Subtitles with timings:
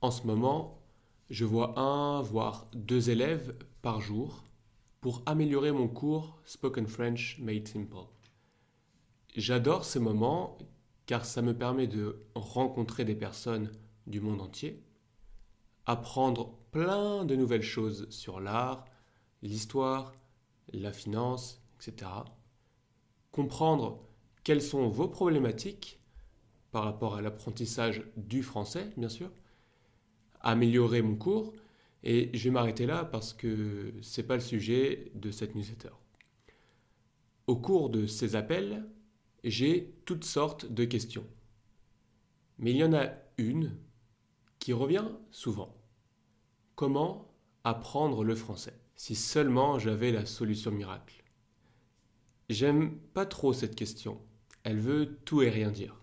[0.00, 0.80] En ce moment,
[1.28, 4.44] je vois un, voire deux élèves par jour
[5.00, 8.06] pour améliorer mon cours Spoken French Made Simple.
[9.36, 10.56] J'adore ces moments
[11.06, 13.72] car ça me permet de rencontrer des personnes
[14.06, 14.84] du monde entier,
[15.86, 18.84] apprendre plein de nouvelles choses sur l'art,
[19.42, 20.12] l'histoire,
[20.72, 22.10] la finance, etc.
[23.32, 24.04] Comprendre
[24.44, 25.98] quelles sont vos problématiques
[26.70, 29.30] par rapport à l'apprentissage du français, bien sûr,
[30.48, 31.54] améliorer mon cours.
[32.02, 35.90] Et je vais m'arrêter là parce que ce n'est pas le sujet de cette newsletter.
[37.46, 38.84] Au cours de ces appels,
[39.44, 41.26] j'ai toutes sortes de questions.
[42.58, 43.76] Mais il y en a une
[44.58, 45.74] qui revient souvent.
[46.74, 51.24] Comment apprendre le français Si seulement j'avais la solution miracle?
[52.48, 54.20] J'aime pas trop cette question.
[54.62, 56.00] Elle veut tout et rien dire.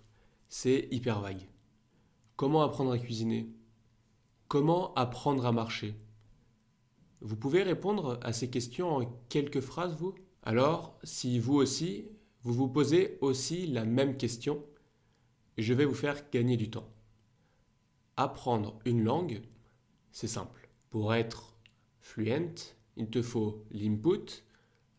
[0.50, 1.48] C'est hyper vague.
[2.36, 3.50] Comment apprendre à cuisiner?
[4.48, 5.96] Comment apprendre à marcher?
[7.20, 10.14] Vous pouvez répondre à ces questions en quelques phrases, vous?
[10.44, 12.08] Alors, si vous aussi,
[12.44, 14.64] vous vous posez aussi la même question,
[15.58, 16.94] je vais vous faire gagner du temps.
[18.18, 19.42] Apprendre une langue,
[20.12, 20.70] c'est simple.
[20.92, 21.58] Pour être
[22.00, 24.44] fluent, il te faut l'input,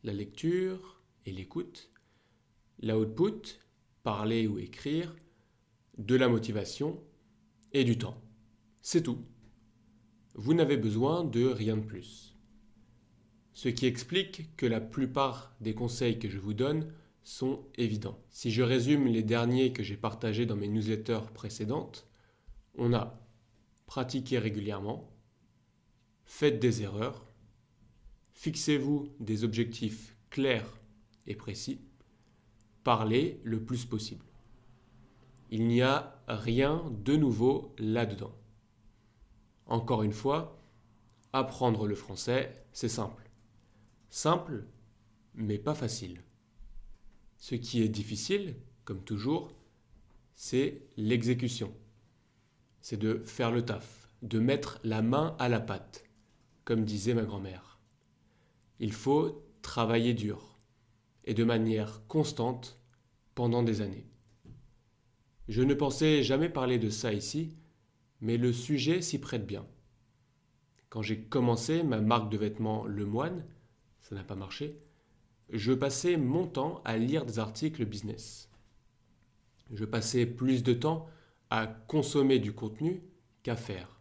[0.02, 1.92] la lecture et l'écoute,
[2.82, 3.60] l'output,
[4.02, 5.14] parler ou écrire,
[5.98, 7.00] de la motivation
[7.72, 8.20] et du temps.
[8.82, 9.24] C'est tout
[10.36, 12.36] vous n'avez besoin de rien de plus.
[13.54, 16.92] Ce qui explique que la plupart des conseils que je vous donne
[17.24, 18.22] sont évidents.
[18.28, 22.06] Si je résume les derniers que j'ai partagés dans mes newsletters précédentes,
[22.76, 23.18] on a
[23.86, 25.10] pratiqué régulièrement,
[26.26, 27.26] faites des erreurs,
[28.34, 30.78] fixez-vous des objectifs clairs
[31.26, 31.80] et précis,
[32.84, 34.26] parlez le plus possible.
[35.50, 38.34] Il n'y a rien de nouveau là-dedans.
[39.66, 40.60] Encore une fois,
[41.32, 43.30] apprendre le français, c'est simple.
[44.10, 44.64] Simple,
[45.34, 46.22] mais pas facile.
[47.36, 49.52] Ce qui est difficile, comme toujours,
[50.34, 51.72] c'est l'exécution.
[52.80, 56.04] C'est de faire le taf, de mettre la main à la pâte,
[56.64, 57.80] comme disait ma grand-mère.
[58.78, 60.58] Il faut travailler dur
[61.24, 62.80] et de manière constante
[63.34, 64.06] pendant des années.
[65.48, 67.56] Je ne pensais jamais parler de ça ici,
[68.20, 69.66] mais le sujet s'y prête bien.
[70.88, 73.44] Quand j'ai commencé ma marque de vêtements Le Moine,
[74.00, 74.80] ça n'a pas marché,
[75.50, 78.50] je passais mon temps à lire des articles business.
[79.72, 81.08] Je passais plus de temps
[81.50, 83.02] à consommer du contenu
[83.42, 84.00] qu'à faire,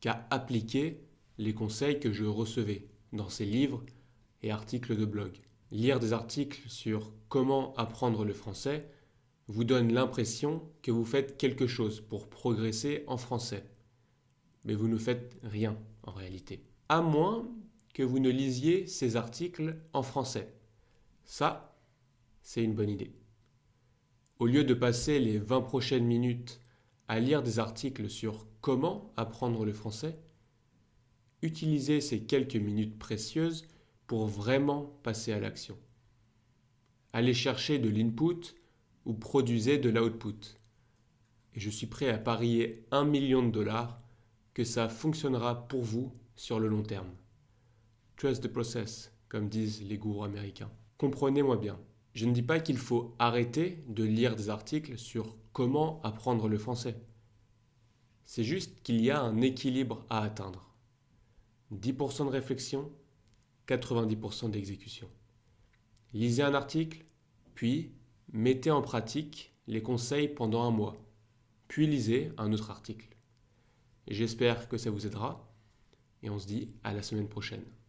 [0.00, 1.00] qu'à appliquer
[1.38, 3.84] les conseils que je recevais dans ces livres
[4.42, 5.40] et articles de blog.
[5.70, 8.88] Lire des articles sur comment apprendre le français
[9.48, 13.64] vous donne l'impression que vous faites quelque chose pour progresser en français.
[14.64, 16.64] Mais vous ne faites rien en réalité.
[16.88, 17.48] À moins
[17.94, 20.52] que vous ne lisiez ces articles en français.
[21.24, 21.76] Ça,
[22.42, 23.12] c'est une bonne idée.
[24.38, 26.60] Au lieu de passer les 20 prochaines minutes
[27.08, 30.18] à lire des articles sur comment apprendre le français,
[31.42, 33.66] utilisez ces quelques minutes précieuses
[34.06, 35.78] pour vraiment passer à l'action.
[37.12, 38.54] Allez chercher de l'input
[39.06, 40.58] ou produisez de l'output.
[41.54, 44.02] Et je suis prêt à parier un million de dollars
[44.52, 47.08] que ça fonctionnera pour vous sur le long terme.
[48.16, 50.70] Trust the process, comme disent les gourous américains.
[50.98, 51.78] Comprenez-moi bien,
[52.14, 56.58] je ne dis pas qu'il faut arrêter de lire des articles sur comment apprendre le
[56.58, 56.96] français.
[58.24, 60.74] C'est juste qu'il y a un équilibre à atteindre.
[61.72, 62.90] 10% de réflexion,
[63.68, 65.08] 90% d'exécution.
[66.12, 67.04] Lisez un article,
[67.54, 67.92] puis
[68.36, 70.94] Mettez en pratique les conseils pendant un mois,
[71.68, 73.16] puis lisez un autre article.
[74.08, 75.50] J'espère que ça vous aidera
[76.22, 77.64] et on se dit à la semaine prochaine.